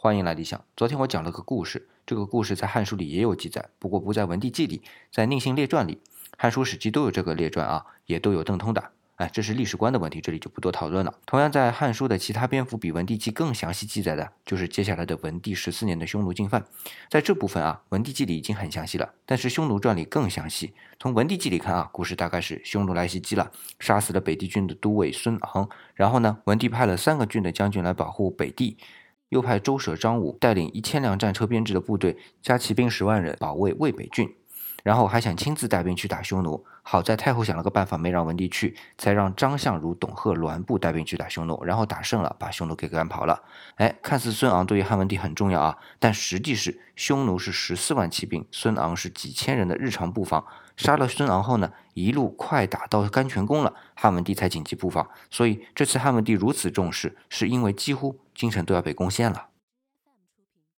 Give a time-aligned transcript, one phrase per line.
[0.00, 0.64] 欢迎来理想。
[0.76, 5.96] 昨天我讲了个故事，这个故事在《汉书》里也有记载，不过不在《文帝纪》里，在《宁信列传》里，
[6.36, 8.92] 《汉书》《史记》都有这个列传啊，也都有邓通的。
[9.16, 11.12] 哎，这是历史观的问题，这里就不多讨论了。
[11.26, 16.64] 同样，在《汉书》的其他篇幅比《文帝纪》更详细记载的，就是接下来的文帝十四年的匈奴进犯。
[17.10, 20.74] 在这部分啊，《文帝纪》里已经很详细了，但是《匈奴传》里更详细。
[21.00, 28.76] 从《文帝纪》里看啊，故事大概是匈奴来袭击了，杀死了北地军的都尉孙昂，然后呢，文帝派了三个郡的将军来保护北地。
[29.28, 34.28] 又派周舍、张武带领一千辆战车编制的部队，加骑兵十万人保卫渭北郡，
[34.82, 36.64] 然后还想亲自带兵去打匈奴。
[36.82, 43.42] 好在太后想了个办法，没让文帝去，才让张相如、董贺、栾布带兵去打匈奴，然后打胜了，把匈奴给赶跑了。
[43.76, 50.44] 哎，看似孙昂对于汉文帝很重要啊，但实际是匈奴是十四万骑兵，孙昂是几千人的日常布防。
[50.76, 55.10] 杀了孙昂后呢，一路快打到甘泉宫了，汉文帝才紧急布防。
[55.28, 59.48] 所以这次汉文帝如此重视，是因为几乎京城都要被攻陷了。